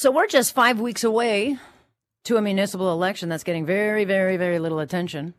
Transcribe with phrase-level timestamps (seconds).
[0.00, 1.58] So we're just five weeks away
[2.24, 5.34] to a municipal election that's getting very, very, very little attention.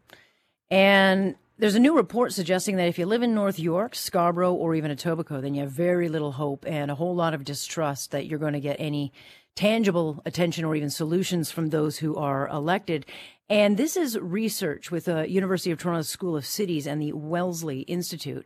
[0.70, 4.76] And there's a new report suggesting that if you live in North York, Scarborough, or
[4.76, 8.28] even Etobicoke, then you have very little hope and a whole lot of distrust that
[8.28, 9.12] you're going to get any
[9.56, 13.08] tangible attention or even solutions from those who are elected.
[13.50, 17.80] And this is research with the University of Toronto School of Cities and the Wellesley
[17.82, 18.46] Institute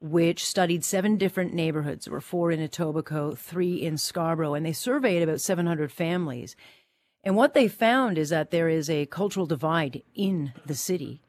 [0.00, 2.04] which studied seven different neighborhoods.
[2.06, 6.56] There were four in Etobicoke, three in Scarborough, and they surveyed about 700 families.
[7.22, 11.20] And what they found is that there is a cultural divide in the city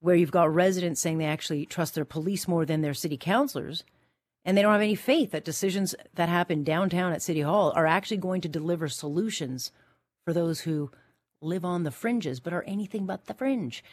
[0.00, 3.84] where you've got residents saying they actually trust their police more than their city councilors.
[4.44, 7.86] And they don't have any faith that decisions that happen downtown at City Hall are
[7.86, 9.70] actually going to deliver solutions
[10.24, 10.90] for those who
[11.40, 13.84] live on the fringes but are anything but the fringe.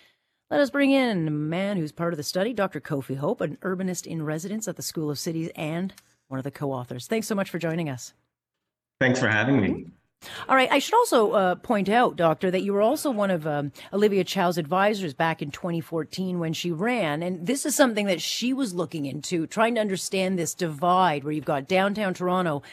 [0.52, 2.82] Let us bring in a man who's part of the study, Dr.
[2.82, 5.94] Kofi Hope, an urbanist in residence at the School of Cities and
[6.28, 7.06] one of the co authors.
[7.06, 8.14] Thanks so much for joining us.
[9.00, 9.86] Thanks for having me.
[10.50, 10.70] All right.
[10.72, 14.24] I should also uh, point out, Doctor, that you were also one of um, Olivia
[14.24, 17.22] Chow's advisors back in 2014 when she ran.
[17.22, 21.32] And this is something that she was looking into, trying to understand this divide where
[21.32, 22.64] you've got downtown Toronto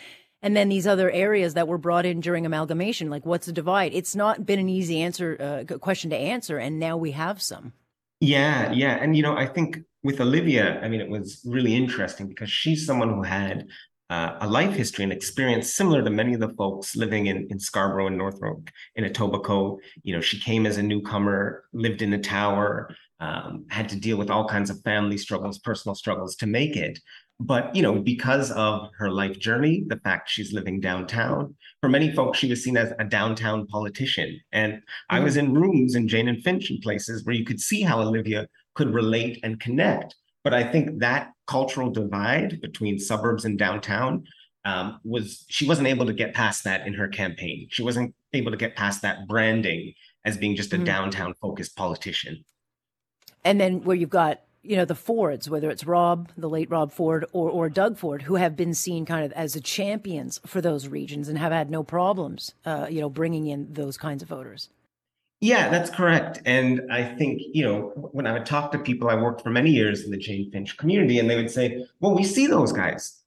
[0.47, 3.93] and then these other areas that were brought in during amalgamation like what's the divide
[3.93, 7.73] it's not been an easy answer uh, question to answer and now we have some
[8.21, 12.29] yeah yeah and you know i think with olivia i mean it was really interesting
[12.29, 13.67] because she's someone who had
[14.09, 17.59] uh, a life history and experience similar to many of the folks living in, in
[17.59, 19.79] Scarborough and North York in Etobicoke.
[20.05, 24.17] You know, she came as a newcomer, lived in a tower, um, had to deal
[24.17, 27.01] with all kinds of family struggles, personal struggles to make it.
[27.39, 32.11] But, you know, because of her life journey, the fact she's living downtown, for many
[32.13, 34.41] folks, she was seen as a downtown politician.
[34.53, 35.17] And mm-hmm.
[35.17, 38.01] I was in rooms in Jane and Finch and places where you could see how
[38.01, 40.15] Olivia could relate and connect.
[40.45, 44.25] But I think that cultural divide between suburbs and downtown
[44.65, 47.69] um, was she wasn't able to get past that in her campaign.
[47.71, 49.93] She wasn't able to get past that branding
[50.25, 50.85] as being just a mm-hmm.
[50.85, 52.45] downtown focused politician.
[53.45, 56.93] And then where you've got you know, the Fords, whether it's Rob, the late Rob
[56.93, 60.61] Ford, or, or Doug Ford, who have been seen kind of as the champions for
[60.61, 64.29] those regions and have had no problems, uh, you know, bringing in those kinds of
[64.29, 64.69] voters.
[65.41, 66.41] Yeah, that's correct.
[66.47, 69.71] And I think, you know, when I would talk to people, I worked for many
[69.71, 73.23] years in the Jane Finch community, and they would say, well, we see those guys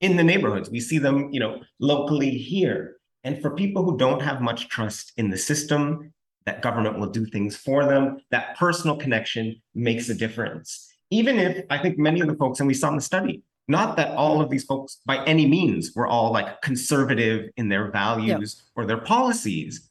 [0.00, 0.70] in the neighborhoods.
[0.70, 2.96] We see them, you know, locally here.
[3.24, 6.12] And for people who don't have much trust in the system
[6.48, 8.18] that government will do things for them.
[8.30, 10.90] That personal connection makes a difference.
[11.10, 13.96] Even if I think many of the folks, and we saw in the study, not
[13.98, 18.64] that all of these folks by any means were all like conservative in their values
[18.74, 19.90] or their policies.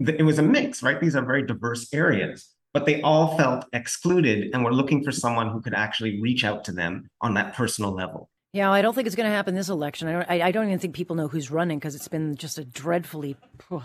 [0.00, 0.98] It was a mix, right?
[0.98, 5.50] These are very diverse areas, but they all felt excluded and were looking for someone
[5.50, 8.30] who could actually reach out to them on that personal level.
[8.54, 10.08] Yeah, I don't think it's going to happen this election.
[10.08, 12.56] I don't, I, I don't even think people know who's running because it's been just
[12.56, 13.36] a dreadfully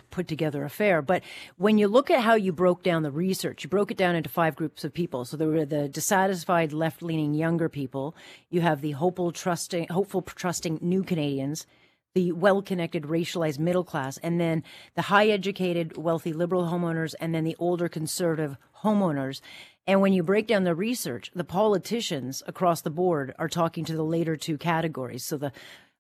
[0.09, 1.01] put together affair.
[1.01, 1.21] But
[1.57, 4.29] when you look at how you broke down the research, you broke it down into
[4.29, 5.25] five groups of people.
[5.25, 8.15] So there were the dissatisfied, left-leaning younger people.
[8.49, 11.67] You have the hopeful, trusting, hopeful, trusting new Canadians,
[12.15, 14.63] the well-connected, racialized middle class, and then
[14.95, 19.41] the high-educated, wealthy liberal homeowners, and then the older conservative homeowners.
[19.85, 23.95] And when you break down the research, the politicians across the board are talking to
[23.95, 25.25] the later two categories.
[25.25, 25.51] So the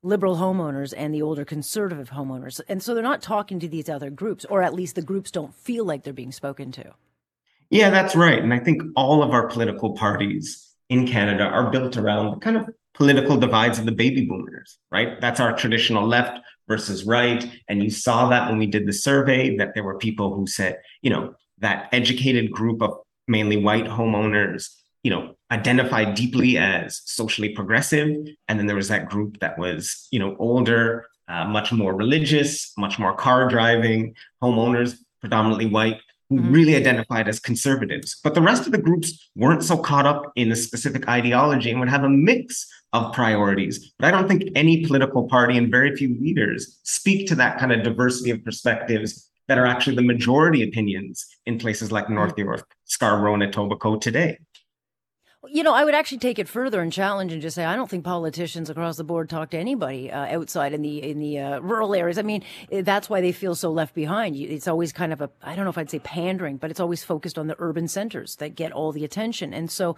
[0.01, 2.61] liberal homeowners and the older conservative homeowners.
[2.67, 5.53] And so they're not talking to these other groups, or at least the groups don't
[5.53, 6.93] feel like they're being spoken to.
[7.69, 8.39] Yeah, that's right.
[8.39, 12.57] And I think all of our political parties in Canada are built around the kind
[12.57, 15.19] of political divides of the baby boomers, right?
[15.19, 17.49] That's our traditional left versus right.
[17.67, 20.77] And you saw that when we did the survey, that there were people who said,
[21.01, 22.97] you know, that educated group of
[23.27, 24.69] mainly white homeowners,
[25.03, 28.09] you know, identified deeply as socially progressive.
[28.47, 32.73] And then there was that group that was, you know, older, uh, much more religious,
[32.77, 36.51] much more car driving homeowners, predominantly white, who mm-hmm.
[36.51, 38.19] really identified as conservatives.
[38.23, 41.79] But the rest of the groups weren't so caught up in a specific ideology and
[41.79, 43.93] would have a mix of priorities.
[43.99, 47.71] But I don't think any political party and very few leaders speak to that kind
[47.71, 52.11] of diversity of perspectives that are actually the majority opinions in places like mm.
[52.11, 54.37] North York, Scarborough, and Etobicoke today.
[55.49, 57.89] You know, I would actually take it further and challenge and just say I don't
[57.89, 61.59] think politicians across the board talk to anybody uh, outside in the in the uh,
[61.59, 62.17] rural areas.
[62.17, 64.37] I mean, that's why they feel so left behind.
[64.37, 67.03] It's always kind of a I don't know if I'd say pandering, but it's always
[67.03, 69.53] focused on the urban centers that get all the attention.
[69.53, 69.97] And so,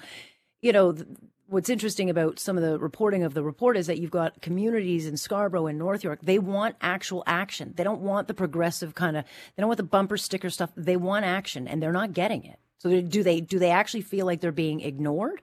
[0.61, 0.95] you know,
[1.55, 5.07] what's interesting about some of the reporting of the report is that you've got communities
[5.07, 6.19] in Scarborough and North York.
[6.21, 7.73] They want actual action.
[7.77, 9.23] They don't want the progressive kind of.
[9.55, 10.71] They don't want the bumper sticker stuff.
[10.75, 12.59] They want action, and they're not getting it.
[12.79, 13.39] So do they?
[13.39, 15.41] Do they actually feel like they're being ignored?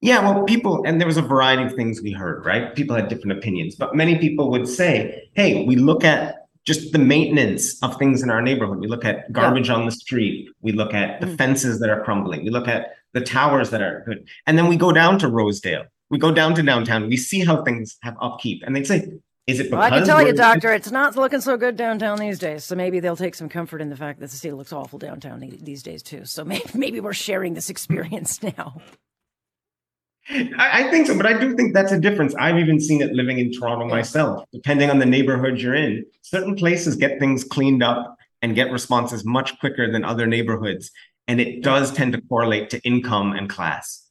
[0.00, 2.74] Yeah, well, people, and there was a variety of things we heard, right?
[2.74, 6.98] People had different opinions, but many people would say, hey, we look at just the
[6.98, 8.78] maintenance of things in our neighborhood.
[8.78, 9.74] We look at garbage yeah.
[9.74, 10.48] on the street.
[10.60, 11.36] We look at the mm.
[11.36, 12.44] fences that are crumbling.
[12.44, 14.28] We look at the towers that are good.
[14.46, 15.84] And then we go down to Rosedale.
[16.10, 17.08] We go down to downtown.
[17.08, 18.62] We see how things have upkeep.
[18.64, 19.08] And they say,
[19.46, 22.18] is it because well, I can tell you, doctor, it's not looking so good downtown
[22.18, 22.64] these days.
[22.64, 25.40] So maybe they'll take some comfort in the fact that the city looks awful downtown
[25.40, 26.24] these days too.
[26.26, 28.80] So maybe, maybe we're sharing this experience now.
[30.30, 32.34] I, I, think so, but I do think that's a difference.
[32.36, 34.44] I've even seen it living in Toronto myself.
[34.52, 39.24] Depending on the neighborhood you're in, certain places get things cleaned up and get responses
[39.24, 40.90] much quicker than other neighborhoods,
[41.26, 44.08] and it does tend to correlate to income and class.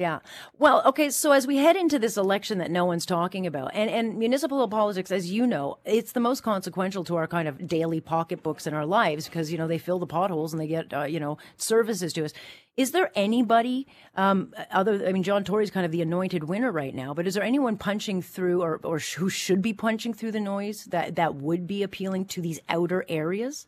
[0.00, 0.20] Yeah.
[0.58, 1.10] Well, okay.
[1.10, 4.66] So as we head into this election that no one's talking about, and, and municipal
[4.66, 8.72] politics, as you know, it's the most consequential to our kind of daily pocketbooks in
[8.72, 11.36] our lives because, you know, they fill the potholes and they get, uh, you know,
[11.58, 12.32] services to us.
[12.78, 15.06] Is there anybody um, other?
[15.06, 17.76] I mean, John Tory's kind of the anointed winner right now, but is there anyone
[17.76, 21.82] punching through, or or who should be punching through the noise that that would be
[21.82, 23.66] appealing to these outer areas?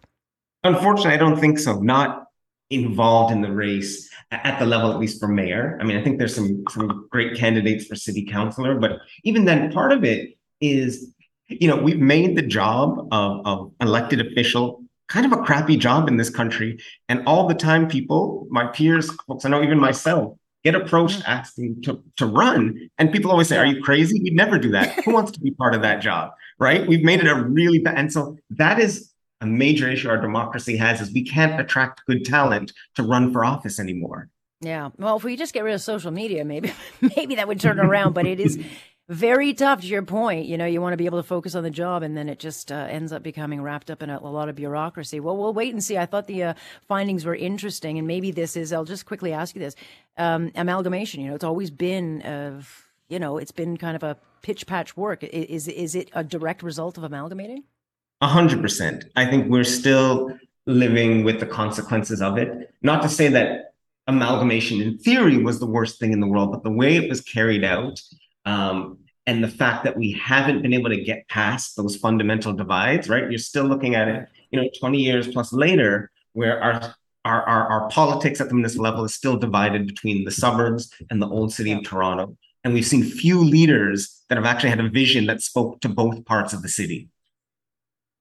[0.65, 1.79] Unfortunately, I don't think so.
[1.81, 2.29] Not
[2.71, 5.79] involved in the race at the level, at least for mayor.
[5.81, 9.71] I mean, I think there's some some great candidates for city councilor, but even then,
[9.73, 11.13] part of it is,
[11.49, 14.83] you know, we've made the job of, of elected official
[15.13, 16.79] kind of a crappy job in this country.
[17.09, 21.29] And all the time, people, my peers, folks I know, even myself, get approached mm.
[21.29, 22.89] asking to, to run.
[22.97, 24.21] And people always say, Are you crazy?
[24.23, 24.93] We'd never do that.
[25.05, 26.33] Who wants to be part of that job?
[26.59, 26.87] Right?
[26.87, 27.99] We've made it a really bad.
[27.99, 29.12] And so that is
[29.43, 33.45] a major issue our democracy has is we can't attract good talent to run for
[33.45, 34.31] office anymore.
[34.61, 34.91] Yeah.
[34.97, 36.73] Well, if we just get rid of social media, maybe
[37.17, 38.15] maybe that would turn around.
[38.15, 38.65] But it is
[39.09, 40.47] very tough to your point.
[40.47, 42.39] You know, you want to be able to focus on the job, and then it
[42.39, 45.19] just uh, ends up becoming wrapped up in a, a, lot of bureaucracy.
[45.19, 45.99] Well, we'll wait and see.
[45.99, 46.55] I thought the uh,
[46.87, 48.73] findings were interesting, and maybe this is.
[48.73, 49.75] I'll just quickly ask you this:
[50.17, 51.21] um, amalgamation.
[51.23, 52.87] You know, it's always been of.
[53.09, 55.25] You know, it's been kind of a pitch patch work.
[55.25, 57.65] Is is it a direct result of amalgamating?
[58.23, 59.05] A hundred percent.
[59.17, 62.73] I think we're still living with the consequences of it.
[62.81, 63.75] Not to say that
[64.07, 67.21] amalgamation in theory was the worst thing in the world, but the way it was
[67.21, 68.01] carried out
[68.47, 73.09] um, and the fact that we haven't been able to get past those fundamental divides,
[73.09, 73.29] right?
[73.29, 76.95] You're still looking at it, you know, 20 years plus later, where our
[77.25, 81.23] our, our, our politics at the municipal level is still divided between the suburbs and
[81.23, 82.37] the old city of Toronto.
[82.65, 86.25] And we've seen few leaders that have actually had a vision that spoke to both
[86.25, 87.09] parts of the city.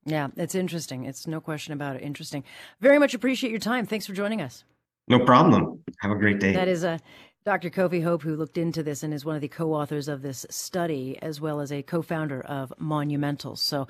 [0.04, 1.04] Yeah, it's interesting.
[1.04, 2.02] It's no question about it.
[2.02, 2.44] Interesting.
[2.80, 3.86] Very much appreciate your time.
[3.86, 4.64] Thanks for joining us.
[5.08, 5.82] No problem.
[6.00, 6.52] Have a great day.
[6.52, 6.92] That is a.
[6.92, 6.98] Uh,
[7.44, 7.70] Dr.
[7.70, 10.46] Kofi Hope, who looked into this and is one of the co authors of this
[10.48, 13.58] study, as well as a co founder of Monumentals.
[13.58, 13.88] So,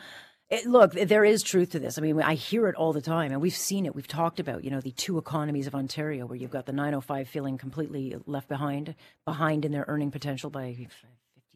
[0.49, 1.99] it, look, there is truth to this.
[1.99, 3.94] I mean, I hear it all the time, and we've seen it.
[3.94, 7.29] We've talked about, you know, the two economies of Ontario, where you've got the 905
[7.29, 8.94] feeling completely left behind,
[9.26, 10.88] behind in their earning potential by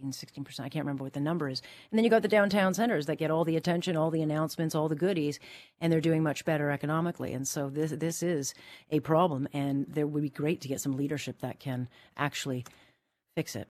[0.02, 0.60] 15, 16%.
[0.60, 1.62] I can't remember what the number is.
[1.90, 4.74] And then you got the downtown centers that get all the attention, all the announcements,
[4.74, 5.38] all the goodies,
[5.80, 7.32] and they're doing much better economically.
[7.32, 8.54] And so this, this is
[8.90, 12.64] a problem, and there would be great to get some leadership that can actually
[13.34, 13.64] fix it.